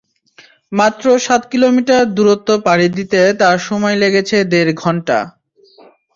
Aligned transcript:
মাত্র 0.71 1.05
সাত 1.19 1.41
কিলোমিটার 1.51 2.03
দূরত্ব 2.15 2.49
পাড়ি 2.65 2.87
দিতে 2.97 3.19
তাঁর 3.41 3.57
সময় 3.67 3.95
লেগেছে 4.01 4.37
দেড় 4.51 4.71
ঘণ্টা। 4.81 5.17